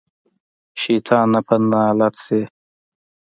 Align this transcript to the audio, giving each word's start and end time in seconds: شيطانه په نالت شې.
شيطانه 0.81 1.39
په 1.47 1.55
نالت 1.71 2.15
شې. 2.25 2.41